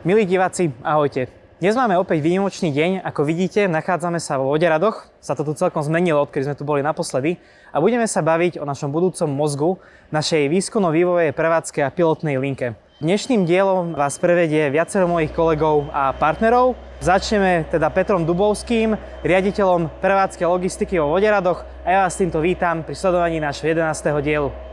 Milí 0.00 0.24
diváci, 0.24 0.72
ahojte. 0.80 1.28
Dnes 1.60 1.76
máme 1.76 1.92
opäť 2.00 2.24
výnimočný 2.24 2.72
deň. 2.72 3.04
Ako 3.04 3.20
vidíte, 3.20 3.68
nachádzame 3.68 4.16
sa 4.16 4.40
vo 4.40 4.48
Voderadoch. 4.48 5.12
Sa 5.20 5.36
to 5.36 5.44
tu 5.44 5.52
celkom 5.52 5.84
zmenilo, 5.84 6.24
odkedy 6.24 6.48
sme 6.48 6.56
tu 6.56 6.64
boli 6.64 6.80
naposledy. 6.80 7.36
A 7.68 7.84
budeme 7.84 8.08
sa 8.08 8.24
baviť 8.24 8.56
o 8.56 8.64
našom 8.64 8.88
budúcom 8.96 9.28
mozgu, 9.28 9.76
našej 10.08 10.48
výskumno-vývojej 10.48 11.36
prevádzke 11.36 11.84
a 11.84 11.92
pilotnej 11.92 12.40
linke. 12.40 12.80
Dnešným 13.04 13.44
dielom 13.44 13.92
vás 13.92 14.16
prevedie 14.16 14.72
viacero 14.72 15.04
mojich 15.04 15.36
kolegov 15.36 15.92
a 15.92 16.16
partnerov. 16.16 16.80
Začneme 17.04 17.68
teda 17.68 17.92
Petrom 17.92 18.24
Dubovským, 18.24 18.96
riaditeľom 19.20 20.00
prevádzky 20.00 20.48
a 20.48 20.52
logistiky 20.56 20.96
vo 20.96 21.12
Voderadoch 21.12 21.60
a 21.84 21.88
ja 21.92 21.98
vás 22.08 22.16
týmto 22.16 22.40
vítam 22.40 22.88
pri 22.88 22.96
sledovaní 22.96 23.36
nášho 23.36 23.68
11. 23.68 23.84
dielu. 24.24 24.69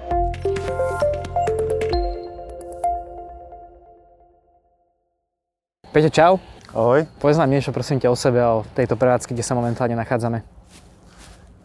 Peťo, 5.98 6.14
čau. 6.14 6.34
Ahoj. 6.78 7.10
Povedz 7.18 7.42
nám 7.42 7.50
niečo 7.50 7.74
prosím 7.74 7.98
ťa 7.98 8.14
o 8.14 8.18
sebe 8.22 8.38
a 8.38 8.62
o 8.62 8.66
tejto 8.78 8.94
prevádzke, 8.94 9.34
kde 9.34 9.42
sa 9.42 9.58
momentálne 9.58 9.98
nachádzame. 9.98 10.46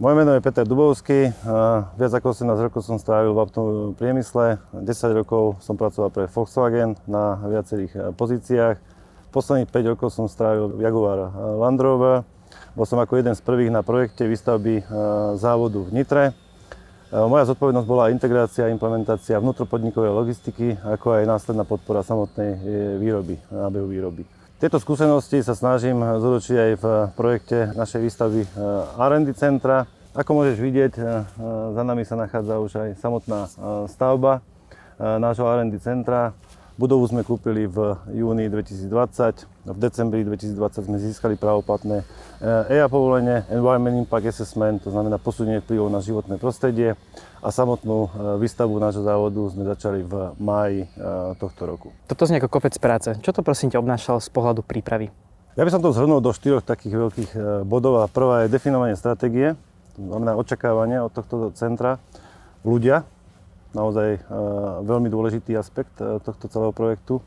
Moje 0.00 0.14
meno 0.16 0.32
je 0.32 0.40
Peter 0.40 0.64
Dubovský. 0.64 1.36
Viac 2.00 2.12
ako 2.16 2.32
18 2.32 2.64
rokov 2.64 2.80
som 2.80 2.96
strávil 2.96 3.36
v 3.36 3.44
automobilovom 3.44 3.92
priemysle. 3.92 4.56
10 4.72 4.88
rokov 5.20 5.60
som 5.60 5.76
pracoval 5.76 6.08
pre 6.08 6.24
Volkswagen 6.32 6.96
na 7.04 7.44
viacerých 7.44 7.92
e, 7.92 8.00
pozíciách. 8.16 8.80
Posledných 9.36 9.68
5 9.68 9.92
rokov 9.92 10.08
som 10.16 10.24
strávil 10.32 10.80
Jaguar 10.80 11.28
Land 11.36 11.84
Rover. 11.84 12.24
Bol 12.72 12.88
som 12.88 12.96
ako 13.04 13.20
jeden 13.20 13.36
z 13.36 13.44
prvých 13.44 13.68
na 13.68 13.84
projekte 13.84 14.24
výstavby 14.24 14.80
závodu 15.36 15.84
v 15.84 15.92
Nitre. 15.92 16.32
E, 17.12 17.20
moja 17.28 17.44
zodpovednosť 17.44 17.84
bola 17.84 18.08
integrácia 18.08 18.72
implementácia 18.72 19.36
vnútropodnikovej 19.36 20.16
logistiky, 20.16 20.80
ako 20.80 21.20
aj 21.20 21.28
následná 21.28 21.68
podpora 21.68 22.00
samotnej 22.00 22.56
výroby, 22.96 23.36
nábehu 23.52 23.84
výroby. 23.84 24.24
Tieto 24.56 24.80
skúsenosti 24.80 25.44
sa 25.44 25.52
snažím 25.52 26.00
zúročiť 26.00 26.56
aj 26.56 26.72
v 26.80 26.84
projekte 27.12 27.76
našej 27.76 28.00
výstavby 28.00 28.42
eh, 28.48 28.50
R&D 28.96 29.36
centra. 29.36 29.84
Ako 30.16 30.36
môžeš 30.36 30.60
vidieť, 30.60 30.92
za 31.72 31.82
nami 31.88 32.04
sa 32.04 32.20
nachádza 32.20 32.60
už 32.60 32.72
aj 32.76 33.00
samotná 33.00 33.48
stavba 33.88 34.44
nášho 35.00 35.48
R&D 35.48 35.80
centra. 35.80 36.36
Budovu 36.76 37.08
sme 37.08 37.24
kúpili 37.24 37.64
v 37.64 37.96
júni 38.12 38.52
2020. 38.52 39.51
V 39.62 39.78
decembri 39.78 40.26
2020 40.26 40.90
sme 40.90 40.98
získali 40.98 41.34
právoplatné 41.38 42.02
EA 42.42 42.90
povolenie, 42.90 43.46
Environment 43.46 43.94
Impact 43.94 44.34
Assessment, 44.34 44.82
to 44.82 44.90
znamená 44.90 45.22
posúdenie 45.22 45.62
vplyvov 45.62 45.86
na 45.86 46.02
životné 46.02 46.34
prostredie 46.34 46.98
a 47.38 47.48
samotnú 47.54 48.06
e, 48.06 48.08
výstavbu 48.42 48.74
nášho 48.82 49.06
závodu 49.06 49.38
sme 49.54 49.62
začali 49.62 50.02
v 50.02 50.34
máji 50.42 50.80
e, 50.82 50.88
tohto 51.38 51.62
roku. 51.66 51.94
Toto 52.10 52.26
znie 52.26 52.42
ako 52.42 52.50
kopec 52.50 52.74
práce. 52.82 53.14
Čo 53.22 53.30
to 53.30 53.46
prosím 53.46 53.70
ťa 53.70 53.78
obnášalo 53.78 54.18
z 54.18 54.30
pohľadu 54.34 54.66
prípravy? 54.66 55.14
Ja 55.54 55.62
by 55.62 55.70
som 55.70 55.78
to 55.78 55.94
zhrnul 55.94 56.18
do 56.18 56.34
štyroch 56.34 56.66
takých 56.66 56.98
veľkých 56.98 57.30
e, 57.34 57.38
bodov 57.62 58.02
a 58.02 58.10
prvá 58.10 58.46
je 58.46 58.54
definovanie 58.54 58.98
stratégie, 58.98 59.54
to 59.94 60.00
znamená 60.02 60.34
očakávanie 60.34 60.98
od 60.98 61.14
tohto 61.14 61.54
centra. 61.54 62.02
Ľudia, 62.66 63.06
naozaj 63.74 64.22
veľmi 64.86 65.08
dôležitý 65.10 65.56
aspekt 65.58 65.98
tohto 65.98 66.46
celého 66.46 66.70
projektu. 66.70 67.18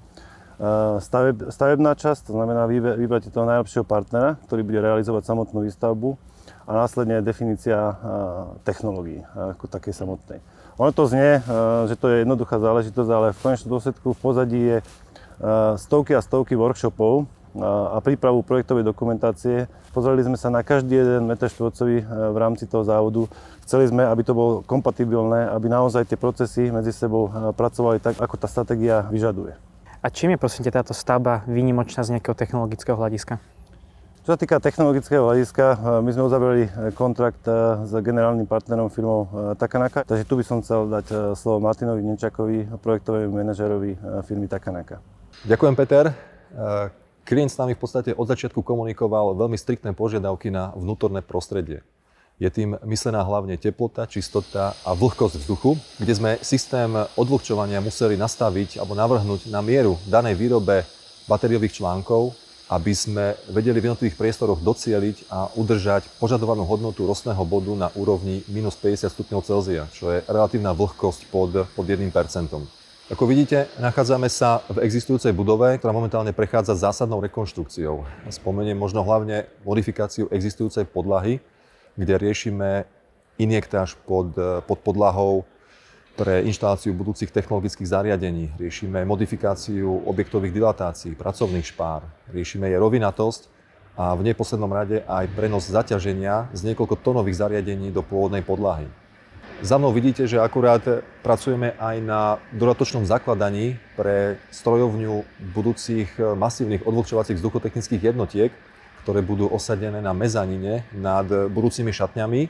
Staveb, 1.04 1.52
stavebná 1.52 2.00
časť, 2.00 2.32
to 2.32 2.32
znamená 2.32 2.64
vybrať 2.72 3.28
toho 3.28 3.44
najlepšieho 3.44 3.84
partnera, 3.84 4.40
ktorý 4.48 4.64
bude 4.64 4.80
realizovať 4.80 5.28
samotnú 5.28 5.68
výstavbu 5.68 6.16
a 6.64 6.72
následne 6.72 7.20
definícia 7.20 8.00
technológií 8.64 9.20
ako 9.36 9.68
takej 9.68 9.92
samotnej. 9.92 10.40
Ono 10.80 10.92
to 10.96 11.12
znie, 11.12 11.44
že 11.92 11.96
to 12.00 12.08
je 12.08 12.24
jednoduchá 12.24 12.60
záležitosť, 12.60 13.10
ale 13.12 13.36
v 13.36 13.42
konečnom 13.44 13.72
dôsledku 13.76 14.16
v 14.16 14.20
pozadí 14.20 14.62
je 14.64 14.78
stovky 15.76 16.16
a 16.16 16.24
stovky 16.24 16.56
workshopov 16.56 17.28
a 17.60 18.00
prípravu 18.04 18.44
projektovej 18.44 18.88
dokumentácie. 18.88 19.68
Pozreli 19.92 20.24
sme 20.24 20.36
sa 20.36 20.52
na 20.52 20.64
každý 20.64 21.00
jeden 21.00 21.28
meter 21.28 21.52
štvorcový 21.52 22.04
v 22.08 22.38
rámci 22.40 22.68
toho 22.68 22.84
závodu. 22.84 23.28
Chceli 23.64 23.92
sme, 23.92 24.08
aby 24.08 24.24
to 24.24 24.36
bolo 24.36 24.64
kompatibilné, 24.64 25.52
aby 25.52 25.68
naozaj 25.68 26.08
tie 26.08 26.20
procesy 26.20 26.72
medzi 26.72 26.92
sebou 26.92 27.28
pracovali 27.56 28.00
tak, 28.00 28.20
ako 28.20 28.36
tá 28.36 28.48
stratégia 28.48 29.08
vyžaduje. 29.08 29.75
A 30.06 30.14
čím 30.14 30.30
je 30.30 30.38
prosím 30.38 30.70
táto 30.70 30.94
stavba 30.94 31.42
výnimočná 31.50 32.06
z 32.06 32.14
nejakého 32.14 32.38
technologického 32.38 32.94
hľadiska? 32.94 33.42
Čo 34.22 34.30
sa 34.30 34.38
týka 34.38 34.62
technologického 34.62 35.26
hľadiska, 35.26 35.66
e, 35.66 35.78
my 36.06 36.10
sme 36.14 36.30
uzavreli 36.30 36.64
e, 36.70 36.94
kontrakt 36.94 37.42
e, 37.50 37.82
s 37.90 37.94
generálnym 38.06 38.46
partnerom 38.46 38.94
firmou 38.94 39.26
Takanaka, 39.58 40.06
takže 40.06 40.30
tu 40.30 40.38
by 40.38 40.46
som 40.46 40.62
chcel 40.62 40.94
dať 40.94 41.34
slovo 41.34 41.58
Martinovi 41.58 42.06
Nečakovi, 42.06 42.70
projektovému 42.86 43.34
manažerovi 43.34 43.98
firmy 44.30 44.46
Takanaka. 44.46 45.02
Ďakujem, 45.42 45.74
Peter. 45.74 46.14
Klient 47.26 47.50
s 47.50 47.58
nami 47.58 47.74
v 47.74 47.82
podstate 47.82 48.14
od 48.14 48.30
začiatku 48.30 48.62
komunikoval 48.62 49.34
veľmi 49.34 49.58
striktné 49.58 49.98
požiadavky 49.98 50.54
na 50.54 50.70
vnútorné 50.78 51.26
prostredie. 51.26 51.82
Je 52.36 52.52
tým 52.52 52.76
myslená 52.84 53.24
hlavne 53.24 53.56
teplota, 53.56 54.04
čistota 54.12 54.76
a 54.84 54.92
vlhkosť 54.92 55.40
vzduchu, 55.40 55.80
kde 56.04 56.14
sme 56.14 56.32
systém 56.44 56.92
odvlhčovania 57.16 57.80
museli 57.80 58.20
nastaviť 58.20 58.84
alebo 58.84 58.92
navrhnúť 58.92 59.48
na 59.48 59.64
mieru 59.64 59.96
danej 60.04 60.36
výrobe 60.36 60.84
batériových 61.32 61.80
článkov 61.80 62.36
aby 62.66 62.98
sme 62.98 63.38
vedeli 63.54 63.78
v 63.78 63.94
jednotlivých 63.94 64.18
priestoroch 64.18 64.58
docieliť 64.58 65.30
a 65.30 65.54
udržať 65.54 66.18
požadovanú 66.18 66.66
hodnotu 66.66 67.06
rostného 67.06 67.46
bodu 67.46 67.74
na 67.78 67.88
úrovni 67.94 68.42
minus 68.50 68.74
50 68.74 69.06
stupňov 69.06 69.46
Celzia, 69.46 69.86
čo 69.94 70.10
je 70.10 70.26
relatívna 70.26 70.74
vlhkosť 70.74 71.30
pod, 71.30 71.70
pod 71.78 71.86
1%. 71.86 72.10
Ako 73.06 73.30
vidíte, 73.30 73.70
nachádzame 73.78 74.26
sa 74.34 74.66
v 74.66 74.82
existujúcej 74.82 75.30
budove, 75.30 75.78
ktorá 75.78 75.94
momentálne 75.94 76.34
prechádza 76.34 76.74
zásadnou 76.74 77.22
rekonštrukciou. 77.22 78.02
Spomeniem 78.34 78.74
možno 78.74 79.06
hlavne 79.06 79.46
modifikáciu 79.62 80.26
existujúcej 80.34 80.90
podlahy, 80.90 81.38
kde 81.96 82.14
riešime 82.20 82.88
injektáž 83.36 83.96
pod, 84.08 84.36
pod 84.64 84.80
podlahou 84.80 85.44
pre 86.16 86.48
inštaláciu 86.48 86.96
budúcich 86.96 87.28
technologických 87.28 87.92
zariadení. 87.92 88.56
Riešime 88.56 89.04
modifikáciu 89.04 90.08
objektových 90.08 90.56
dilatácií, 90.56 91.12
pracovných 91.12 91.68
špár. 91.76 92.08
Riešime 92.32 92.72
jej 92.72 92.80
rovinatosť 92.80 93.52
a 94.00 94.16
v 94.16 94.32
neposlednom 94.32 94.72
rade 94.72 95.04
aj 95.04 95.28
prenos 95.36 95.68
zaťaženia 95.68 96.52
z 96.56 96.72
niekoľko 96.72 97.00
tonových 97.04 97.44
zariadení 97.44 97.92
do 97.92 98.00
pôvodnej 98.00 98.44
podlahy. 98.44 98.88
Za 99.64 99.80
mnou 99.80 99.96
vidíte, 99.96 100.28
že 100.28 100.36
akurát 100.36 100.84
pracujeme 101.24 101.80
aj 101.80 101.96
na 102.04 102.22
dodatočnom 102.52 103.08
zakladaní 103.08 103.80
pre 103.96 104.36
strojovňu 104.52 105.24
budúcich 105.56 106.12
masívnych 106.20 106.84
odvlhčovacích 106.84 107.40
vzduchotechnických 107.40 108.04
jednotiek, 108.12 108.52
ktoré 109.06 109.22
budú 109.22 109.46
osadené 109.46 110.02
na 110.02 110.18
mezanine 110.18 110.82
nad 110.90 111.30
budúcimi 111.30 111.94
šatňami 111.94 112.50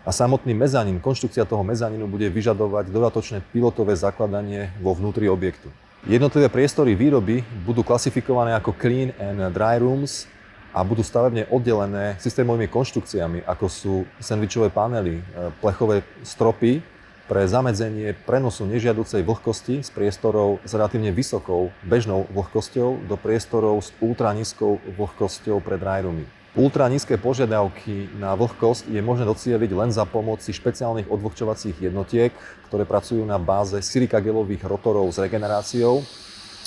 a 0.00 0.10
samotný 0.16 0.56
mezanín, 0.56 0.96
konštrukcia 0.96 1.44
toho 1.44 1.60
mezaninu 1.60 2.08
bude 2.08 2.24
vyžadovať 2.32 2.88
dodatočné 2.88 3.44
pilotové 3.52 3.92
zakladanie 3.92 4.72
vo 4.80 4.96
vnútri 4.96 5.28
objektu. 5.28 5.68
Jednotlivé 6.08 6.48
priestory 6.48 6.96
výroby 6.96 7.44
budú 7.68 7.84
klasifikované 7.84 8.56
ako 8.56 8.72
clean 8.80 9.12
and 9.20 9.44
dry 9.52 9.76
rooms 9.76 10.24
a 10.72 10.80
budú 10.80 11.04
stavebne 11.04 11.48
oddelené 11.52 12.16
systémovými 12.16 12.68
konštrukciami, 12.72 13.44
ako 13.44 13.66
sú 13.68 13.94
sandvičové 14.20 14.72
panely, 14.72 15.20
plechové 15.60 16.00
stropy 16.24 16.80
pre 17.24 17.48
zamedzenie 17.48 18.12
prenosu 18.28 18.68
nežiaducej 18.68 19.24
vlhkosti 19.24 19.80
z 19.80 19.90
priestorov 19.92 20.60
s 20.60 20.76
relatívne 20.76 21.08
vysokou 21.08 21.72
bežnou 21.80 22.28
vlhkosťou 22.28 23.08
do 23.08 23.16
priestorov 23.16 23.80
s 23.80 23.96
ultranízkou 24.04 24.80
vlhkosťou 25.00 25.56
pre 25.64 25.80
dry 25.80 26.04
roomy. 26.04 26.28
Nízke 26.54 27.18
požiadavky 27.18 28.14
na 28.14 28.38
vlhkosť 28.38 28.86
je 28.86 29.02
možné 29.02 29.26
docieliť 29.26 29.70
len 29.74 29.90
za 29.90 30.06
pomoci 30.06 30.54
špeciálnych 30.54 31.10
odvlhčovacích 31.10 31.90
jednotiek, 31.90 32.30
ktoré 32.70 32.86
pracujú 32.86 33.26
na 33.26 33.42
báze 33.42 33.74
silikagelových 33.82 34.62
rotorov 34.62 35.10
s 35.10 35.18
regeneráciou, 35.18 36.06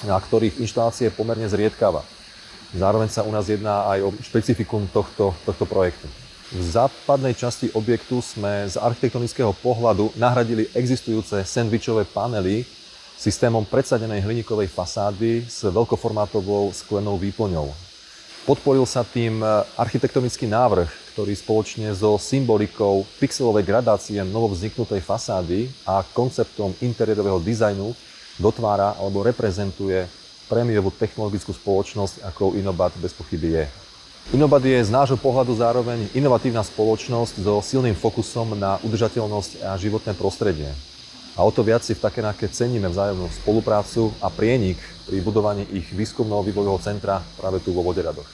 na 0.04 0.20
ktorých 0.20 0.60
inštalácia 0.60 1.08
je 1.08 1.16
pomerne 1.16 1.48
zriedkava. 1.48 2.04
Zároveň 2.76 3.08
sa 3.08 3.24
u 3.24 3.32
nás 3.32 3.48
jedná 3.48 3.88
aj 3.88 4.00
o 4.04 4.10
špecifikum 4.20 4.92
tohto, 4.92 5.32
tohto 5.48 5.64
projektu. 5.64 6.12
V 6.48 6.64
západnej 6.64 7.36
časti 7.36 7.68
objektu 7.76 8.24
sme 8.24 8.72
z 8.72 8.80
architektonického 8.80 9.52
pohľadu 9.60 10.16
nahradili 10.16 10.72
existujúce 10.72 11.44
sandvičové 11.44 12.08
panely 12.08 12.64
systémom 13.20 13.68
predsadenej 13.68 14.24
hliníkovej 14.24 14.72
fasády 14.72 15.44
s 15.44 15.68
veľkoformátovou 15.68 16.72
sklenou 16.72 17.20
výplňou. 17.20 17.68
Podporil 18.48 18.88
sa 18.88 19.04
tým 19.04 19.44
e, 19.44 19.48
architektonický 19.76 20.48
návrh, 20.48 20.88
ktorý 21.12 21.36
spoločne 21.36 21.92
so 21.92 22.16
symbolikou 22.16 23.04
pixelovej 23.20 23.68
gradácie 23.68 24.24
novovzniknutej 24.24 25.04
fasády 25.04 25.68
a 25.84 26.00
konceptom 26.00 26.72
interiérového 26.80 27.44
dizajnu 27.44 27.92
dotvára 28.40 28.96
alebo 28.96 29.20
reprezentuje 29.20 30.08
prémiovú 30.48 30.96
technologickú 30.96 31.52
spoločnosť, 31.52 32.24
ako 32.24 32.56
Inobat 32.56 32.96
bez 33.04 33.12
pochyby 33.12 33.52
je. 33.52 33.87
Inobat 34.28 34.60
je 34.60 34.76
z 34.84 34.92
nášho 34.92 35.16
pohľadu 35.16 35.56
zároveň 35.56 36.12
inovatívna 36.12 36.60
spoločnosť 36.60 37.48
so 37.48 37.64
silným 37.64 37.96
fokusom 37.96 38.60
na 38.60 38.76
udržateľnosť 38.84 39.64
a 39.64 39.80
životné 39.80 40.20
prostredie. 40.20 40.68
A 41.40 41.48
o 41.48 41.52
to 41.56 41.64
viac 41.64 41.80
si 41.80 41.96
v 41.96 42.04
Takenáke 42.04 42.52
ceníme 42.52 42.92
vzájomnú 42.92 43.32
spoluprácu 43.32 44.12
a 44.20 44.28
prienik 44.28 44.76
pri 45.08 45.24
budovaní 45.24 45.64
ich 45.72 45.88
výskumného 45.96 46.44
vývojového 46.44 46.76
centra 46.84 47.24
práve 47.40 47.64
tu 47.64 47.72
vo 47.72 47.80
Voderadoch. 47.88 48.28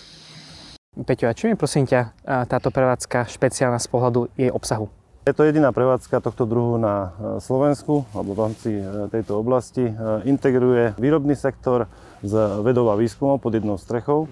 Peťo, 0.97 1.29
a 1.29 1.37
čím 1.37 1.53
je 1.53 1.61
prosím 1.61 1.85
ťa 1.85 2.17
táto 2.49 2.73
prevádzka 2.73 3.29
špeciálna 3.29 3.77
z 3.77 3.85
pohľadu 3.93 4.33
jej 4.33 4.49
obsahu? 4.49 4.89
Je 5.29 5.37
to 5.37 5.45
jediná 5.45 5.69
prevádzka 5.69 6.25
tohto 6.25 6.49
druhu 6.49 6.81
na 6.81 7.15
e, 7.15 7.39
Slovensku 7.39 8.03
alebo 8.11 8.35
v 8.35 8.39
rámci 8.43 8.69
e, 8.75 9.07
tejto 9.07 9.39
oblasti. 9.39 9.87
E, 9.87 9.93
integruje 10.27 10.99
výrobný 10.99 11.37
sektor 11.37 11.87
s 12.19 12.33
vedou 12.59 12.91
a 12.91 12.99
výskumom 12.99 13.39
pod 13.39 13.55
jednou 13.55 13.79
strechou. 13.79 14.27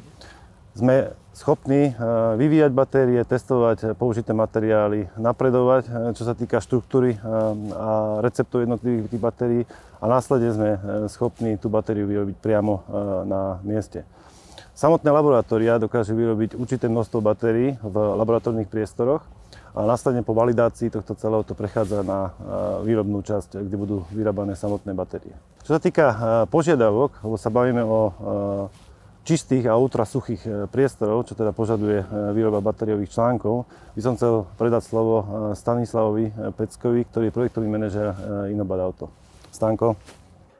Sme 0.76 1.16
schopní 1.32 1.96
vyvíjať 2.36 2.72
batérie, 2.76 3.24
testovať 3.24 3.96
použité 3.96 4.36
materiály, 4.36 5.08
napredovať, 5.16 6.14
čo 6.16 6.28
sa 6.28 6.36
týka 6.36 6.60
štruktúry 6.60 7.16
a 7.72 8.20
receptov 8.20 8.68
jednotlivých 8.68 9.08
tých 9.08 9.24
batérií 9.24 9.62
a 10.04 10.06
následne 10.12 10.50
sme 10.52 10.70
schopní 11.08 11.56
tú 11.56 11.72
batériu 11.72 12.04
vyrobiť 12.04 12.36
priamo 12.36 12.84
na 13.24 13.64
mieste. 13.64 14.04
Samotné 14.76 15.08
laboratória 15.14 15.80
dokážu 15.80 16.18
vyrobiť 16.18 16.58
určité 16.58 16.90
množstvo 16.92 17.24
batérií 17.24 17.78
v 17.80 17.96
laboratórnych 17.96 18.68
priestoroch 18.68 19.22
a 19.72 19.88
následne 19.88 20.26
po 20.26 20.36
validácii 20.36 20.92
tohto 20.92 21.16
celého 21.16 21.48
to 21.48 21.56
prechádza 21.56 22.04
na 22.04 22.36
výrobnú 22.84 23.24
časť, 23.24 23.62
kde 23.62 23.76
budú 23.80 24.04
vyrábané 24.12 24.58
samotné 24.58 24.92
batérie. 24.92 25.32
Čo 25.64 25.78
sa 25.78 25.80
týka 25.80 26.06
požiadavok, 26.50 27.24
lebo 27.24 27.38
sa 27.38 27.54
bavíme 27.54 27.86
o 27.86 28.00
čistých 29.22 29.70
a 29.70 29.78
ultrasuchých 29.78 30.42
e, 30.44 30.50
priestorov, 30.66 31.30
čo 31.30 31.38
teda 31.38 31.54
požaduje 31.54 32.02
e, 32.02 32.06
výroba 32.34 32.58
batériových 32.62 33.14
článkov, 33.14 33.70
by 33.94 34.02
som 34.02 34.14
chcel 34.18 34.50
predať 34.58 34.82
slovo 34.90 35.16
e, 35.22 35.26
Stanislavovi 35.54 36.34
Peckovi, 36.58 37.06
ktorý 37.06 37.30
je 37.30 37.36
projektový 37.36 37.68
manažer 37.70 38.14
Inobad 38.50 38.82
Auto. 38.82 39.06
Stanko. 39.54 39.94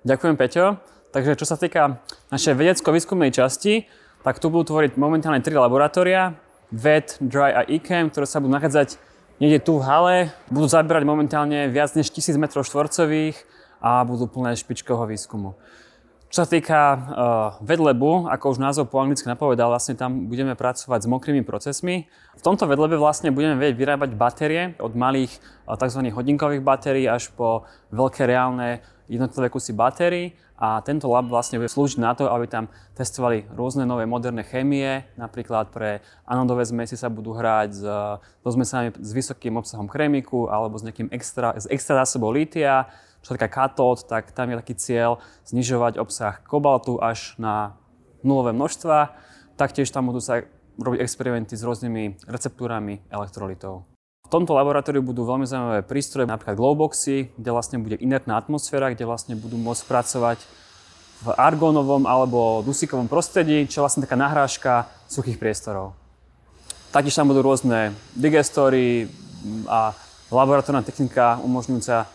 Ďakujem, 0.06 0.36
Peťo. 0.38 0.66
Takže 1.12 1.36
čo 1.36 1.46
sa 1.48 1.60
týka 1.60 2.00
našej 2.32 2.56
vedecko-výskumnej 2.56 3.36
časti, 3.36 3.84
tak 4.24 4.40
tu 4.40 4.48
budú 4.48 4.78
tvoriť 4.78 4.96
momentálne 4.96 5.44
tri 5.44 5.58
laboratória. 5.58 6.38
VED, 6.72 7.20
DRY 7.20 7.52
a 7.52 7.62
ICAM, 7.68 8.16
ktoré 8.16 8.24
sa 8.24 8.40
budú 8.40 8.56
nachádzať 8.56 8.96
niekde 9.44 9.60
tu 9.60 9.76
v 9.76 9.84
hale. 9.84 10.16
Budú 10.48 10.72
zaberať 10.72 11.04
momentálne 11.04 11.68
viac 11.68 11.92
než 12.00 12.14
1000 12.16 12.40
m 12.40 12.46
štvorcových 12.48 13.36
a 13.84 14.06
budú 14.08 14.30
plné 14.30 14.56
špičkového 14.56 15.10
výskumu. 15.10 15.58
Čo 16.32 16.48
sa 16.48 16.50
týka 16.50 16.80
uh, 16.80 17.00
vedlebu, 17.60 18.32
ako 18.32 18.56
už 18.56 18.64
názov 18.64 18.88
po 18.88 19.04
anglicky 19.04 19.28
napovedal, 19.28 19.68
vlastne 19.68 20.00
tam 20.00 20.32
budeme 20.32 20.56
pracovať 20.56 21.04
s 21.04 21.12
mokrými 21.12 21.44
procesmi. 21.44 22.08
V 22.40 22.42
tomto 22.42 22.72
vedlebe 22.72 22.96
vlastne 22.96 23.36
budeme 23.36 23.60
vedieť 23.60 23.76
vyrábať 23.76 24.10
batérie 24.16 24.72
od 24.80 24.96
malých 24.96 25.28
uh, 25.68 25.76
tzv. 25.76 26.08
hodinkových 26.08 26.64
batérií 26.64 27.04
až 27.04 27.36
po 27.36 27.68
veľké 27.92 28.24
reálne 28.32 28.80
jednotlivé 29.12 29.52
kusy 29.52 29.76
batérií 29.76 30.32
a 30.56 30.80
tento 30.80 31.12
lab 31.12 31.28
vlastne 31.28 31.60
bude 31.60 31.68
slúžiť 31.68 32.00
na 32.00 32.16
to, 32.16 32.32
aby 32.32 32.48
tam 32.48 32.72
testovali 32.96 33.44
rôzne 33.52 33.84
nové 33.84 34.08
moderné 34.08 34.48
chémie, 34.48 35.04
napríklad 35.20 35.68
pre 35.74 36.00
anodové 36.24 36.64
zmesi 36.64 36.96
sa 36.96 37.12
budú 37.12 37.36
hrať 37.36 37.70
s, 37.76 37.84
so 38.40 38.50
zmesami 38.56 38.96
s 38.96 39.12
vysokým 39.12 39.60
obsahom 39.60 39.92
krémiku 39.92 40.48
alebo 40.48 40.80
s 40.80 40.88
nejakým 40.88 41.12
extra, 41.12 41.52
s 41.60 41.68
extra 41.68 42.00
zásobou 42.08 42.32
lítia. 42.32 42.88
Čo 43.22 43.38
sa 43.38 43.46
katód, 43.46 44.10
tak 44.10 44.34
tam 44.34 44.50
je 44.50 44.58
taký 44.58 44.74
cieľ 44.80 45.22
znižovať 45.46 46.02
obsah 46.02 46.42
kobaltu 46.42 46.98
až 46.98 47.38
na 47.38 47.78
nulové 48.26 48.50
množstva. 48.50 49.14
Taktiež 49.62 49.94
tam 49.94 50.10
budú 50.10 50.18
sa 50.18 50.42
robiť 50.82 51.04
experimenty 51.06 51.54
s 51.54 51.62
rôznymi 51.62 52.26
receptúrami 52.26 53.06
elektrolitov. 53.14 53.91
V 54.28 54.40
tomto 54.40 54.56
laboratóriu 54.56 55.04
budú 55.04 55.28
veľmi 55.28 55.44
zaujímavé 55.44 55.84
prístroje, 55.84 56.30
napríklad 56.30 56.56
glowboxy, 56.56 57.36
kde 57.36 57.50
vlastne 57.52 57.84
bude 57.84 58.00
inertná 58.00 58.40
atmosféra, 58.40 58.96
kde 58.96 59.04
vlastne 59.04 59.36
budú 59.36 59.60
môcť 59.60 59.84
pracovať 59.88 60.40
v 61.22 61.28
argónovom 61.38 62.10
alebo 62.10 62.66
dusíkovom 62.66 63.06
prostredí, 63.06 63.68
čo 63.70 63.82
je 63.82 63.84
vlastne 63.86 64.02
taká 64.02 64.18
nahrážka 64.18 64.90
suchých 65.12 65.38
priestorov. 65.38 65.94
Taktiež 66.90 67.16
tam 67.16 67.30
budú 67.30 67.46
rôzne 67.46 67.94
digestory 68.16 69.12
a 69.68 69.94
laboratórna 70.32 70.82
technika 70.82 71.40
umožňujúca 71.44 72.08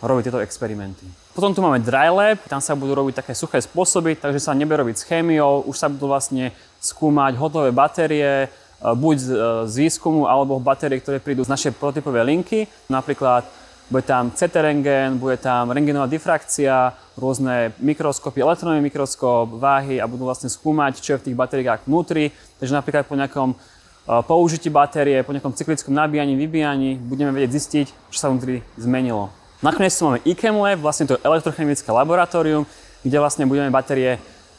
robiť 0.00 0.22
tieto 0.28 0.40
experimenty. 0.40 1.04
Potom 1.36 1.52
tu 1.52 1.60
máme 1.60 1.78
dry 1.78 2.08
lab, 2.08 2.40
tam 2.48 2.58
sa 2.58 2.72
budú 2.72 2.96
robiť 2.96 3.20
také 3.22 3.32
suché 3.36 3.60
spôsoby, 3.60 4.16
takže 4.16 4.40
sa 4.40 4.56
nebude 4.56 4.80
robiť 4.80 4.96
s 4.96 5.06
chémiou, 5.06 5.68
už 5.68 5.76
sa 5.76 5.92
budú 5.92 6.08
vlastne 6.08 6.56
skúmať 6.80 7.36
hotové 7.36 7.70
batérie, 7.70 8.48
buď 8.80 9.16
z, 9.20 9.28
eh, 9.30 9.38
z 9.68 9.74
výskumu 9.86 10.24
alebo 10.24 10.56
batérie, 10.56 11.00
ktoré 11.00 11.20
prídu 11.20 11.44
z 11.44 11.52
našej 11.52 11.76
prototypové 11.76 12.24
linky. 12.24 12.64
Napríklad 12.88 13.44
bude 13.90 14.06
tam 14.06 14.30
CT 14.30 14.54
rengen, 14.62 15.18
bude 15.18 15.36
tam 15.36 15.74
rengenová 15.74 16.06
difrakcia, 16.06 16.94
rôzne 17.18 17.74
mikroskopy, 17.82 18.38
elektronový 18.38 18.78
mikroskop, 18.80 19.58
váhy 19.58 19.98
a 19.98 20.06
budú 20.06 20.30
vlastne 20.30 20.46
skúmať, 20.46 21.02
čo 21.02 21.18
je 21.18 21.20
v 21.20 21.26
tých 21.30 21.36
batériách 21.36 21.82
vnútri. 21.90 22.30
Takže 22.62 22.72
napríklad 22.72 23.04
po 23.04 23.18
nejakom 23.18 23.52
eh, 23.52 24.22
použití 24.24 24.72
batérie, 24.72 25.20
po 25.26 25.36
nejakom 25.36 25.52
cyklickom 25.52 25.92
nabíjaní, 25.92 26.32
vybíjaní 26.38 26.96
budeme 26.96 27.36
vedieť 27.36 27.52
zistiť, 27.52 27.86
čo 28.14 28.18
sa 28.18 28.32
vnútri 28.32 28.64
zmenilo. 28.80 29.28
Nakoniec 29.60 29.92
tu 29.92 30.08
máme 30.08 30.24
ICHEM 30.24 30.56
Lab, 30.56 30.80
vlastne 30.80 31.04
to 31.04 31.20
je 31.20 31.24
elektrochemické 31.26 31.92
laboratórium, 31.92 32.64
kde 33.04 33.16
vlastne 33.20 33.44
budeme 33.44 33.68
batérie 33.68 34.16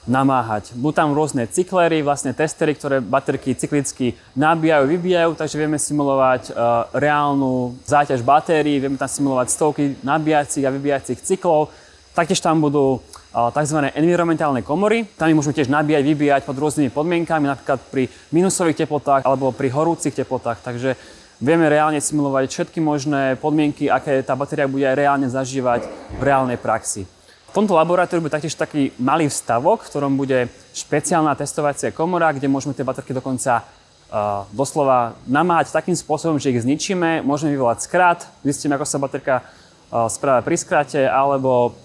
namáhať. 0.10 0.74
Budú 0.74 0.98
tam 0.98 1.14
rôzne 1.14 1.46
cyklery, 1.46 2.02
vlastne 2.02 2.34
testery, 2.34 2.74
ktoré 2.74 2.98
baterky 3.06 3.54
cyklicky 3.54 4.18
nabíjajú, 4.34 4.90
vybíjajú, 4.90 5.32
takže 5.38 5.62
vieme 5.62 5.78
simulovať 5.78 6.50
uh, 6.50 6.90
reálnu 6.98 7.78
záťaž 7.86 8.26
batérií, 8.26 8.82
vieme 8.82 8.98
tam 8.98 9.06
simulovať 9.06 9.48
stovky 9.54 9.84
nabíjacích 10.02 10.66
a 10.66 10.74
vybíjacích 10.74 11.22
cyklov. 11.22 11.70
Taktiež 12.18 12.42
tam 12.42 12.60
budú 12.60 12.98
uh, 12.98 13.54
tzv. 13.54 13.94
environmentálne 13.94 14.66
komory. 14.66 15.06
Tam 15.16 15.30
ich 15.30 15.38
môžeme 15.38 15.54
tiež 15.54 15.70
nabíjať, 15.70 16.02
vybíjať 16.02 16.42
pod 16.50 16.58
rôznymi 16.58 16.90
podmienkami, 16.90 17.46
napríklad 17.46 17.80
pri 17.94 18.10
minusových 18.34 18.84
teplotách 18.84 19.22
alebo 19.22 19.54
pri 19.54 19.70
horúcich 19.70 20.18
teplotách. 20.18 20.66
Takže 20.66 20.98
vieme 21.38 21.70
reálne 21.70 22.02
simulovať 22.02 22.50
všetky 22.50 22.82
možné 22.82 23.38
podmienky, 23.38 23.86
aké 23.86 24.26
tá 24.26 24.34
batéria 24.34 24.66
bude 24.66 24.90
aj 24.90 24.98
reálne 24.98 25.30
zažívať 25.30 25.86
v 26.18 26.22
reálnej 26.26 26.58
praxi. 26.58 27.06
V 27.52 27.60
tomto 27.60 27.76
laboratóriu 27.76 28.24
bude 28.24 28.32
taktiež 28.32 28.56
taký 28.56 28.96
malý 28.96 29.28
vstavok, 29.28 29.84
v 29.84 29.90
ktorom 29.92 30.16
bude 30.16 30.48
špeciálna 30.72 31.36
testovacia 31.36 31.92
komora, 31.92 32.32
kde 32.32 32.48
môžeme 32.48 32.72
tie 32.72 32.88
baterky 32.88 33.12
dokonca 33.12 33.60
uh, 33.60 34.48
doslova 34.56 35.20
namáhať 35.28 35.76
takým 35.76 35.92
spôsobom, 35.92 36.40
že 36.40 36.48
ich 36.48 36.64
zničíme, 36.64 37.20
môžeme 37.20 37.52
vyvolať 37.52 37.84
skrat, 37.84 38.24
zistíme, 38.48 38.80
ako 38.80 38.88
sa 38.88 39.04
baterka 39.04 39.36
uh, 39.44 40.08
správa 40.08 40.40
pri 40.48 40.56
skrate, 40.56 41.04
alebo 41.04 41.76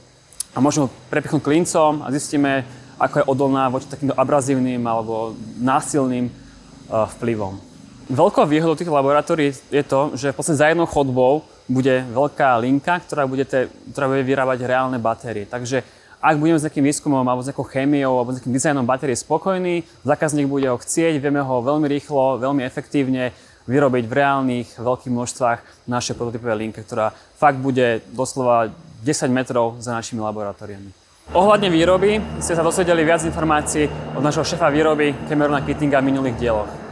a 0.54 0.62
môžeme 0.62 0.86
prepichnúť 1.10 1.42
klincom 1.42 2.06
a 2.06 2.14
zistíme, 2.14 2.62
ako 3.02 3.14
je 3.20 3.28
odolná 3.28 3.66
voči 3.66 3.90
takýmto 3.90 4.14
abrazívnym 4.14 4.86
alebo 4.86 5.34
násilným 5.58 6.30
uh, 6.30 7.10
vplyvom. 7.18 7.75
Veľkou 8.06 8.46
výhodou 8.46 8.78
týchto 8.78 8.94
laboratórií 8.94 9.50
je 9.50 9.82
to, 9.82 10.14
že 10.14 10.30
v 10.30 10.36
podstate 10.38 10.62
za 10.62 10.70
jednou 10.70 10.86
chodbou 10.86 11.42
bude 11.66 12.06
veľká 12.06 12.54
linka, 12.62 13.02
ktorá 13.02 13.26
bude, 13.26 13.42
te, 13.42 13.66
ktorá 13.90 14.06
bude 14.06 14.22
vyrábať 14.22 14.62
reálne 14.62 15.02
batérie. 15.02 15.42
Takže 15.42 15.82
ak 16.22 16.38
budeme 16.38 16.54
s 16.54 16.62
nejakým 16.62 16.86
výskumom 16.86 17.26
alebo 17.26 17.42
s 17.42 17.50
nejakou 17.50 17.66
chémiou 17.66 18.14
alebo 18.14 18.30
s 18.30 18.38
nejakým 18.38 18.54
dizajnom 18.54 18.86
batérie 18.86 19.18
spokojní, 19.18 19.82
zákazník 20.06 20.46
bude 20.46 20.70
ho 20.70 20.78
chcieť, 20.78 21.18
vieme 21.18 21.42
ho 21.42 21.56
veľmi 21.66 21.90
rýchlo, 21.90 22.38
veľmi 22.38 22.62
efektívne 22.62 23.34
vyrobiť 23.66 24.04
v 24.06 24.14
reálnych 24.14 24.68
veľkých 24.78 25.10
množstvách 25.10 25.90
naše 25.90 26.14
prototypové 26.14 26.54
linke, 26.54 26.86
ktorá 26.86 27.10
fakt 27.10 27.58
bude 27.58 28.06
doslova 28.14 28.70
10 29.02 29.34
metrov 29.34 29.82
za 29.82 29.90
našimi 29.90 30.22
laboratóriami. 30.22 30.94
Ohľadne 31.34 31.74
výroby 31.74 32.22
ste 32.38 32.54
sa 32.54 32.62
dosvedeli 32.62 33.02
viac 33.02 33.26
informácií 33.26 33.90
od 34.14 34.22
našho 34.22 34.46
šefa 34.46 34.70
výroby 34.70 35.26
Camerona 35.26 35.66
Kittinga 35.66 35.98
v 35.98 36.14
minulých 36.14 36.38
dieloch. 36.38 36.85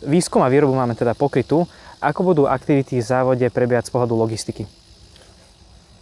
Výskum 0.00 0.40
a 0.40 0.48
výrobu 0.48 0.72
máme 0.72 0.96
teda 0.96 1.12
pokrytú. 1.12 1.68
Ako 2.00 2.24
budú 2.24 2.42
aktivity 2.48 3.00
v 3.00 3.04
závode 3.04 3.44
prebiehať 3.52 3.88
z 3.88 3.92
pohľadu 3.92 4.16
logistiky? 4.16 4.64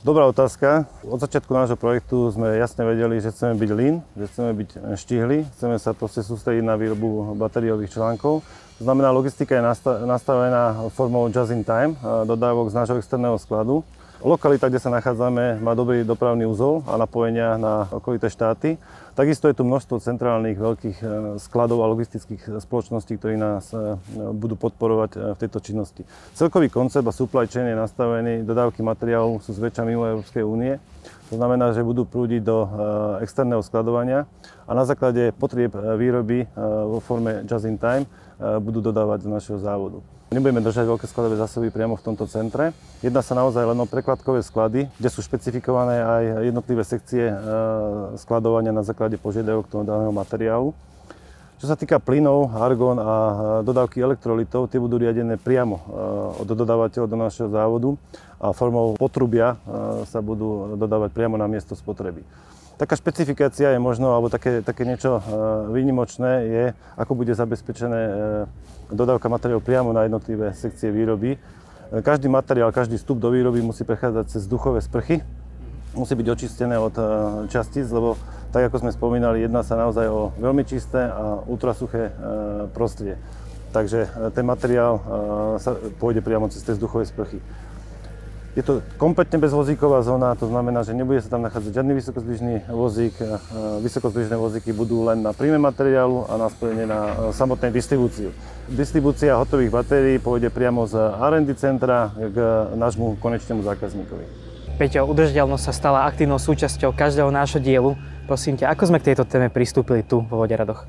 Dobrá 0.06 0.30
otázka. 0.30 0.86
Od 1.02 1.18
začiatku 1.18 1.50
nášho 1.50 1.74
projektu 1.74 2.30
sme 2.30 2.54
jasne 2.54 2.86
vedeli, 2.86 3.18
že 3.18 3.34
chceme 3.34 3.58
byť 3.58 3.70
lean, 3.74 3.98
že 4.14 4.30
chceme 4.30 4.50
byť 4.54 4.70
štihli, 4.94 5.38
chceme 5.58 5.74
sa 5.82 5.90
proste 5.90 6.22
sústrediť 6.22 6.62
na 6.62 6.78
výrobu 6.78 7.34
batériových 7.34 7.98
článkov. 7.98 8.46
To 8.78 8.82
znamená, 8.86 9.10
logistika 9.10 9.58
je 9.58 9.66
nastavená 10.06 10.86
formou 10.94 11.26
just 11.26 11.50
in 11.50 11.66
time, 11.66 11.98
dodávok 12.22 12.70
z 12.70 12.78
nášho 12.78 12.96
externého 13.02 13.34
skladu. 13.42 13.82
Lokalita, 14.18 14.66
kde 14.66 14.82
sa 14.82 14.90
nachádzame, 14.90 15.62
má 15.62 15.78
dobrý 15.78 16.02
dopravný 16.02 16.42
úzol 16.42 16.82
a 16.90 16.98
napojenia 16.98 17.54
na 17.54 17.86
okolité 17.86 18.26
štáty. 18.26 18.74
Takisto 19.14 19.46
je 19.46 19.54
tu 19.54 19.62
množstvo 19.62 20.02
centrálnych 20.02 20.58
veľkých 20.58 20.98
e, 20.98 21.06
skladov 21.38 21.86
a 21.86 21.90
logistických 21.94 22.58
spoločností, 22.58 23.14
ktorí 23.14 23.38
nás 23.38 23.70
e, 23.70 23.94
budú 24.34 24.58
podporovať 24.58 25.10
e, 25.14 25.18
v 25.22 25.38
tejto 25.38 25.62
činnosti. 25.62 26.02
Celkový 26.34 26.66
koncept 26.66 27.06
a 27.06 27.14
supply 27.14 27.46
chain 27.46 27.70
je 27.70 27.78
nastavený, 27.78 28.42
dodávky 28.42 28.82
materiálov 28.82 29.38
sú 29.38 29.54
zväčša 29.54 29.86
mimo 29.86 30.02
Európskej 30.02 30.42
únie. 30.42 30.82
To 31.30 31.38
znamená, 31.38 31.70
že 31.70 31.86
budú 31.86 32.02
prúdiť 32.02 32.42
do 32.42 32.66
externého 33.22 33.62
skladovania 33.62 34.26
a 34.66 34.74
na 34.74 34.82
základe 34.82 35.30
potrieb 35.36 35.76
výroby 35.76 36.48
vo 36.88 37.04
forme 37.04 37.44
just 37.44 37.68
in 37.68 37.76
time 37.76 38.08
budú 38.40 38.80
dodávať 38.80 39.28
z 39.28 39.32
našeho 39.36 39.58
závodu. 39.60 40.00
Nebudeme 40.28 40.60
držať 40.60 40.84
veľké 40.84 41.08
skladové 41.08 41.40
zásoby 41.40 41.72
priamo 41.72 41.96
v 41.96 42.04
tomto 42.04 42.28
centre. 42.28 42.76
Jedná 43.00 43.24
sa 43.24 43.32
naozaj 43.32 43.64
len 43.64 43.80
o 43.80 43.88
prekladkové 43.88 44.44
sklady, 44.44 44.84
kde 45.00 45.08
sú 45.08 45.24
špecifikované 45.24 46.04
aj 46.04 46.52
jednotlivé 46.52 46.84
sekcie 46.84 47.32
skladovania 48.20 48.68
na 48.68 48.84
základe 48.84 49.16
požiadavok 49.16 49.72
toho 49.72 49.88
daného 49.88 50.12
materiálu. 50.12 50.76
Čo 51.56 51.72
sa 51.72 51.80
týka 51.80 51.96
plynov, 51.96 52.52
argón 52.60 53.00
a 53.00 53.12
dodávky 53.64 54.04
elektrolitov, 54.04 54.68
tie 54.68 54.76
budú 54.76 55.00
riadené 55.00 55.40
priamo 55.40 55.80
od 56.36 56.44
dodávateľa 56.44 57.08
do 57.08 57.16
našeho 57.16 57.48
závodu 57.48 57.96
a 58.36 58.52
formou 58.52 59.00
potrubia 59.00 59.56
sa 60.12 60.20
budú 60.20 60.76
dodávať 60.76 61.08
priamo 61.16 61.40
na 61.40 61.48
miesto 61.48 61.72
spotreby. 61.72 62.20
Taká 62.78 62.94
špecifikácia 62.94 63.74
je 63.74 63.82
možno, 63.82 64.14
alebo 64.14 64.30
také, 64.30 64.62
také 64.62 64.86
niečo 64.86 65.18
výnimočné 65.74 66.32
je, 66.46 66.64
ako 66.94 67.18
bude 67.18 67.34
zabezpečené 67.34 68.00
dodávka 68.94 69.26
materiálu 69.26 69.58
priamo 69.58 69.90
na 69.90 70.06
jednotlivé 70.06 70.54
sekcie 70.54 70.94
výroby. 70.94 71.42
Každý 71.90 72.30
materiál, 72.30 72.70
každý 72.70 72.94
vstup 72.94 73.18
do 73.18 73.34
výroby 73.34 73.66
musí 73.66 73.82
prechádzať 73.82 74.30
cez 74.30 74.46
duchové 74.46 74.78
sprchy, 74.78 75.26
musí 75.98 76.14
byť 76.14 76.28
očistené 76.30 76.78
od 76.78 76.94
častíc, 77.50 77.90
lebo 77.90 78.14
tak 78.48 78.72
ako 78.72 78.80
sme 78.80 78.92
spomínali, 78.96 79.44
jedná 79.44 79.60
sa 79.60 79.76
naozaj 79.76 80.08
o 80.08 80.32
veľmi 80.40 80.64
čisté 80.64 81.04
a 81.04 81.44
ultrasuché 81.44 82.08
e, 82.08 82.12
prostredie. 82.72 83.20
Takže 83.76 84.08
e, 84.08 84.32
ten 84.32 84.44
materiál 84.48 84.96
e, 84.96 85.02
sa 85.60 85.76
pôjde 86.00 86.24
priamo 86.24 86.48
cez 86.48 86.64
tie 86.64 86.72
vzduchové 86.72 87.04
sprchy. 87.04 87.44
Je 88.56 88.66
to 88.66 88.82
kompletne 88.98 89.38
bezvozíková 89.38 90.02
zóna, 90.02 90.34
to 90.34 90.50
znamená, 90.50 90.82
že 90.82 90.90
nebude 90.90 91.22
sa 91.22 91.30
tam 91.30 91.46
nachádzať 91.46 91.78
žiadny 91.78 91.94
vysokozdvižný 91.94 92.54
vozík. 92.74 93.14
Vysokozdvižné 93.84 94.34
vozíky 94.34 94.74
budú 94.74 95.06
len 95.06 95.22
na 95.22 95.30
príjme 95.30 95.62
materiálu 95.62 96.26
a 96.26 96.50
spojenie 96.50 96.88
na 96.88 97.30
samotnej 97.30 97.70
distribúciu. 97.70 98.34
Distribúcia 98.66 99.38
hotových 99.38 99.70
batérií 99.70 100.18
pôjde 100.18 100.50
priamo 100.50 100.90
z 100.90 100.98
R&D 100.98 101.54
centra 101.54 102.10
k 102.18 102.36
nášmu 102.74 103.22
konečnému 103.22 103.62
zákazníkovi. 103.62 104.26
Peťo, 104.74 105.06
udržiteľnosť 105.06 105.62
sa 105.62 105.72
stala 105.74 105.98
aktívnou 106.10 106.42
súčasťou 106.42 106.90
každého 106.98 107.30
nášho 107.30 107.62
dielu. 107.62 107.94
Prosím 108.26 108.58
ťa, 108.58 108.74
ako 108.74 108.90
sme 108.90 108.98
k 108.98 109.14
tejto 109.14 109.22
téme 109.22 109.54
pristúpili 109.54 110.02
tu 110.02 110.26
vo 110.26 110.42
Voderadoch? 110.42 110.82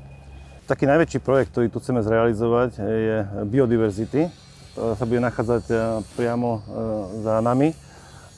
Taký 0.66 0.90
najväčší 0.90 1.18
projekt, 1.22 1.54
ktorý 1.54 1.70
tu 1.70 1.78
chceme 1.78 2.02
zrealizovať, 2.02 2.82
je 2.82 3.16
Biodiverzity. 3.46 4.49
To 4.78 4.94
sa 4.94 5.04
bude 5.06 5.18
nachádzať 5.18 5.64
e, 5.66 5.74
priamo 6.14 6.48
e, 6.56 6.60
za 7.26 7.42
nami. 7.42 7.74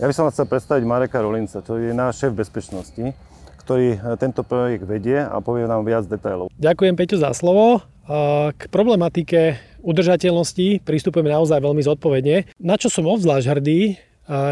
Ja 0.00 0.08
by 0.08 0.14
som 0.16 0.30
chcel 0.32 0.48
predstaviť 0.48 0.82
Mareka 0.88 1.20
Rolinca, 1.20 1.60
to 1.60 1.76
je 1.76 1.92
náš 1.92 2.24
šéf 2.24 2.32
bezpečnosti, 2.32 3.12
ktorý 3.60 3.94
e, 3.94 3.98
tento 4.16 4.40
projekt 4.40 4.88
vedie 4.88 5.20
a 5.20 5.36
povie 5.44 5.68
nám 5.68 5.84
viac 5.84 6.08
detailov. 6.08 6.48
Ďakujem 6.56 6.94
Peťo 6.96 7.20
za 7.20 7.36
slovo. 7.36 7.84
K 8.50 8.66
problematike 8.66 9.62
udržateľnosti 9.78 10.82
pristupujeme 10.82 11.30
naozaj 11.30 11.62
veľmi 11.62 11.86
zodpovedne. 11.86 12.50
Na 12.58 12.74
čo 12.74 12.90
som 12.90 13.06
obzvlášť 13.06 13.46
hrdý, 13.46 13.94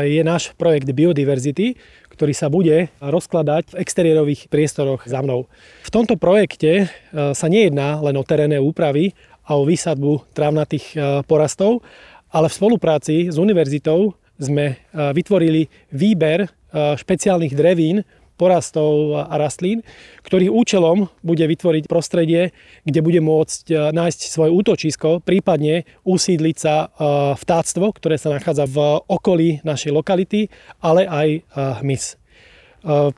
je 0.06 0.22
náš 0.22 0.54
projekt 0.54 0.86
Biodiverzity, 0.86 1.74
ktorý 2.20 2.36
sa 2.36 2.52
bude 2.52 2.92
rozkladať 3.00 3.72
v 3.72 3.78
exteriérových 3.80 4.52
priestoroch 4.52 5.08
za 5.08 5.24
mnou. 5.24 5.48
V 5.80 5.88
tomto 5.88 6.20
projekte 6.20 6.84
e, 6.84 6.86
sa 7.32 7.48
nejedná 7.48 7.96
len 8.04 8.12
o 8.12 8.20
terénne 8.20 8.60
úpravy 8.60 9.16
a 9.50 9.58
o 9.58 9.66
výsadbu 9.66 10.30
trávnatých 10.30 10.86
e, 10.94 10.98
porastov, 11.26 11.82
ale 12.30 12.46
v 12.46 12.54
spolupráci 12.54 13.26
s 13.26 13.36
univerzitou 13.42 14.14
sme 14.38 14.66
e, 14.70 14.74
vytvorili 14.94 15.66
výber 15.90 16.46
špeciálnych 16.70 17.58
drevín, 17.58 18.06
porastov 18.40 19.20
a 19.20 19.36
rastlín, 19.36 19.84
ktorých 20.24 20.48
účelom 20.48 21.12
bude 21.20 21.44
vytvoriť 21.44 21.84
prostredie, 21.84 22.56
kde 22.88 23.00
bude 23.04 23.20
môcť 23.20 23.64
e, 23.68 23.74
nájsť 23.92 24.20
svoje 24.32 24.50
útočisko, 24.56 25.20
prípadne 25.20 25.84
usídliť 26.08 26.56
sa 26.56 26.74
e, 26.80 27.36
vtáctvo, 27.36 27.92
ktoré 27.92 28.16
sa 28.16 28.32
nachádza 28.32 28.64
v 28.64 29.04
okolí 29.04 29.60
našej 29.60 29.92
lokality, 29.92 30.48
ale 30.80 31.04
aj 31.04 31.28
e, 31.28 31.40
hmyz. 31.84 32.19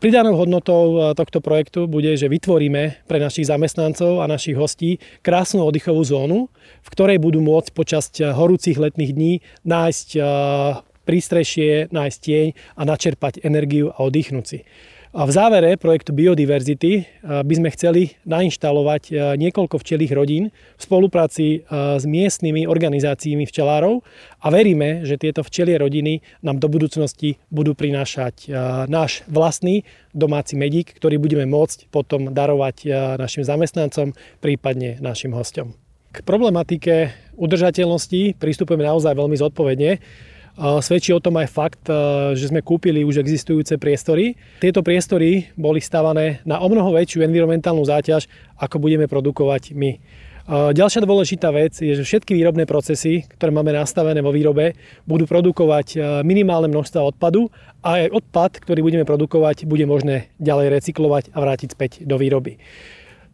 Pridanou 0.02 0.35
hodnotou 0.35 1.14
tohto 1.14 1.38
projektu 1.38 1.87
bude, 1.87 2.11
že 2.19 2.26
vytvoríme 2.26 3.07
pre 3.07 3.23
našich 3.23 3.47
zamestnancov 3.47 4.19
a 4.19 4.26
našich 4.26 4.59
hostí 4.59 4.99
krásnu 5.23 5.62
oddychovú 5.62 6.02
zónu, 6.02 6.50
v 6.83 6.88
ktorej 6.90 7.23
budú 7.23 7.38
môcť 7.38 7.71
počas 7.71 8.11
horúcich 8.11 8.75
letných 8.75 9.14
dní 9.14 9.33
nájsť 9.62 10.09
prístrešie, 11.07 11.95
nájsť 11.95 12.19
tieň 12.19 12.47
a 12.75 12.83
načerpať 12.83 13.47
energiu 13.47 13.95
a 13.95 14.02
oddychnúť 14.02 14.47
si. 14.47 14.59
A 15.12 15.28
v 15.28 15.37
závere 15.37 15.76
projektu 15.76 16.16
Biodiverzity 16.16 16.92
eh, 16.97 17.04
by 17.45 17.54
sme 17.61 17.69
chceli 17.76 18.16
nainštalovať 18.25 19.02
eh, 19.12 19.16
niekoľko 19.37 19.76
včelých 19.76 20.12
rodín 20.16 20.49
v 20.49 20.81
spolupráci 20.81 21.61
eh, 21.61 22.00
s 22.00 22.09
miestnymi 22.09 22.64
organizáciami 22.64 23.45
včelárov 23.45 24.00
a 24.40 24.47
veríme, 24.49 25.04
že 25.04 25.21
tieto 25.21 25.45
včelie 25.45 25.76
rodiny 25.76 26.25
nám 26.40 26.64
do 26.64 26.73
budúcnosti 26.73 27.37
budú 27.52 27.76
prinášať 27.76 28.49
náš 28.88 29.23
vlastný 29.28 29.85
domáci 30.16 30.57
medík, 30.57 30.97
ktorý 30.97 31.21
budeme 31.21 31.45
môcť 31.45 31.92
potom 31.92 32.33
darovať 32.33 32.88
našim 33.21 33.45
zamestnancom, 33.45 34.16
prípadne 34.40 34.99
našim 34.99 35.37
hostom. 35.37 35.76
K 36.12 36.25
problematike 36.25 37.12
udržateľnosti 37.37 38.37
pristupujeme 38.37 38.85
naozaj 38.85 39.16
veľmi 39.16 39.37
zodpovedne. 39.38 39.90
Svedčí 40.56 41.16
o 41.16 41.23
tom 41.23 41.40
aj 41.40 41.49
fakt, 41.49 41.85
že 42.37 42.44
sme 42.52 42.61
kúpili 42.61 43.09
už 43.09 43.25
existujúce 43.25 43.80
priestory. 43.80 44.37
Tieto 44.61 44.85
priestory 44.85 45.49
boli 45.56 45.80
stavané 45.80 46.44
na 46.44 46.61
o 46.61 46.68
mnoho 46.68 46.92
väčšiu 46.92 47.25
environmentálnu 47.25 47.80
záťaž, 47.80 48.28
ako 48.61 48.76
budeme 48.76 49.09
produkovať 49.09 49.73
my. 49.73 49.97
Ďalšia 50.52 51.06
dôležitá 51.06 51.54
vec 51.54 51.78
je, 51.78 51.94
že 51.94 52.02
všetky 52.02 52.35
výrobné 52.35 52.66
procesy, 52.66 53.23
ktoré 53.38 53.54
máme 53.54 53.73
nastavené 53.73 54.21
vo 54.21 54.35
výrobe, 54.35 54.75
budú 55.06 55.25
produkovať 55.25 56.21
minimálne 56.26 56.66
množstva 56.66 57.14
odpadu 57.14 57.47
a 57.80 58.02
aj 58.02 58.11
odpad, 58.11 58.59
ktorý 58.61 58.82
budeme 58.82 59.06
produkovať, 59.06 59.64
bude 59.71 59.87
možné 59.87 60.35
ďalej 60.42 60.82
recyklovať 60.82 61.30
a 61.32 61.38
vrátiť 61.40 61.68
späť 61.78 61.90
do 62.02 62.18
výroby. 62.18 62.59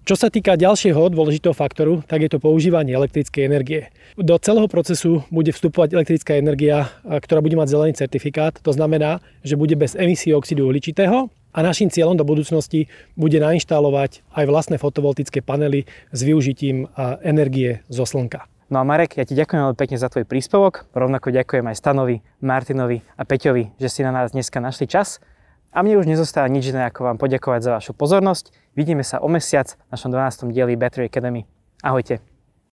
Čo 0.08 0.16
sa 0.16 0.32
týka 0.32 0.56
ďalšieho 0.56 1.12
dôležitého 1.12 1.52
faktoru, 1.52 2.00
tak 2.00 2.24
je 2.24 2.32
to 2.32 2.40
používanie 2.40 2.96
elektrickej 2.96 3.44
energie. 3.44 3.92
Do 4.16 4.40
celého 4.40 4.64
procesu 4.64 5.20
bude 5.28 5.52
vstupovať 5.52 5.92
elektrická 5.92 6.40
energia, 6.40 6.88
ktorá 7.04 7.44
bude 7.44 7.60
mať 7.60 7.68
zelený 7.68 7.92
certifikát. 7.92 8.56
To 8.64 8.72
znamená, 8.72 9.20
že 9.44 9.60
bude 9.60 9.76
bez 9.76 9.92
emisie 9.92 10.32
oxidu 10.32 10.64
uhličitého 10.64 11.28
a 11.28 11.58
našim 11.60 11.92
cieľom 11.92 12.16
do 12.16 12.24
budúcnosti 12.24 12.88
bude 13.20 13.36
nainštalovať 13.36 14.24
aj 14.32 14.48
vlastné 14.48 14.80
fotovoltické 14.80 15.44
panely 15.44 15.84
s 16.08 16.24
využitím 16.24 16.88
energie 17.20 17.84
zo 17.92 18.08
slnka. 18.08 18.48
No 18.72 18.80
a 18.80 18.88
Marek, 18.88 19.20
ja 19.20 19.28
ti 19.28 19.36
ďakujem 19.36 19.60
veľmi 19.60 19.76
pekne 19.76 20.00
za 20.00 20.08
tvoj 20.08 20.24
príspevok. 20.24 20.88
Rovnako 20.96 21.36
ďakujem 21.36 21.68
aj 21.68 21.76
Stanovi, 21.76 22.24
Martinovi 22.40 23.04
a 23.16 23.28
Peťovi, 23.28 23.76
že 23.76 23.92
si 23.92 24.00
na 24.00 24.12
nás 24.16 24.32
dneska 24.32 24.56
našli 24.56 24.88
čas. 24.88 25.20
A 25.68 25.84
mne 25.84 26.00
už 26.00 26.08
nezostáva 26.08 26.48
nič 26.48 26.72
iné, 26.72 26.88
ako 26.88 27.04
vám 27.04 27.18
poďakovať 27.20 27.60
za 27.60 27.70
vašu 27.76 27.92
pozornosť. 27.92 28.50
Vidíme 28.72 29.04
sa 29.04 29.20
o 29.20 29.28
mesiac 29.28 29.76
v 29.76 29.88
našom 29.92 30.10
12. 30.14 30.48
dieli 30.54 30.80
Battery 30.80 31.12
Academy. 31.12 31.44
Ahojte. 31.84 32.37